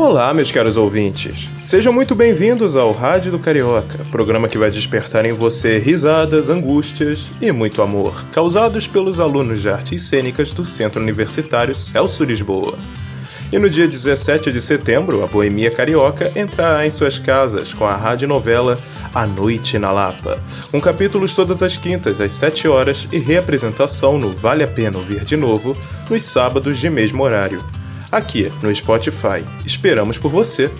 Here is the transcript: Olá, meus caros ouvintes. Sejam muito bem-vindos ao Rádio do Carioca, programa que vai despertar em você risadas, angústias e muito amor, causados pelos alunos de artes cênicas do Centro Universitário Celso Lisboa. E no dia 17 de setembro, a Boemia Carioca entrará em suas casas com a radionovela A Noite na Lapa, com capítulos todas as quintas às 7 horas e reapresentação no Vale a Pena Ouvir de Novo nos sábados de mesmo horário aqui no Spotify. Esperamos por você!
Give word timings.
Olá, 0.00 0.32
meus 0.32 0.50
caros 0.50 0.78
ouvintes. 0.78 1.50
Sejam 1.60 1.92
muito 1.92 2.14
bem-vindos 2.14 2.74
ao 2.74 2.90
Rádio 2.90 3.32
do 3.32 3.38
Carioca, 3.38 4.02
programa 4.10 4.48
que 4.48 4.56
vai 4.56 4.70
despertar 4.70 5.26
em 5.26 5.34
você 5.34 5.76
risadas, 5.76 6.48
angústias 6.48 7.34
e 7.38 7.52
muito 7.52 7.82
amor, 7.82 8.24
causados 8.32 8.86
pelos 8.86 9.20
alunos 9.20 9.60
de 9.60 9.68
artes 9.68 10.00
cênicas 10.00 10.54
do 10.54 10.64
Centro 10.64 11.02
Universitário 11.02 11.74
Celso 11.74 12.24
Lisboa. 12.24 12.78
E 13.52 13.58
no 13.58 13.68
dia 13.68 13.86
17 13.86 14.50
de 14.50 14.62
setembro, 14.62 15.22
a 15.22 15.26
Boemia 15.26 15.70
Carioca 15.70 16.32
entrará 16.34 16.86
em 16.86 16.90
suas 16.90 17.18
casas 17.18 17.74
com 17.74 17.84
a 17.84 17.94
radionovela 17.94 18.78
A 19.14 19.26
Noite 19.26 19.78
na 19.78 19.92
Lapa, 19.92 20.42
com 20.70 20.80
capítulos 20.80 21.34
todas 21.34 21.62
as 21.62 21.76
quintas 21.76 22.22
às 22.22 22.32
7 22.32 22.66
horas 22.68 23.06
e 23.12 23.18
reapresentação 23.18 24.16
no 24.16 24.32
Vale 24.32 24.64
a 24.64 24.68
Pena 24.68 24.96
Ouvir 24.96 25.26
de 25.26 25.36
Novo 25.36 25.76
nos 26.08 26.22
sábados 26.22 26.78
de 26.78 26.88
mesmo 26.88 27.22
horário 27.22 27.62
aqui 28.10 28.50
no 28.62 28.74
Spotify. 28.74 29.44
Esperamos 29.64 30.18
por 30.18 30.30
você! 30.30 30.70